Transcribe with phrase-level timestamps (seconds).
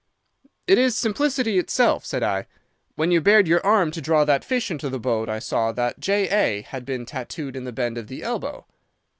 [0.65, 2.47] "'It is simplicity itself,' said I.
[2.95, 5.99] 'When you bared your arm to draw that fish into the boat I saw that
[5.99, 6.27] J.
[6.31, 6.61] A.
[6.63, 8.65] had been tattooed in the bend of the elbow.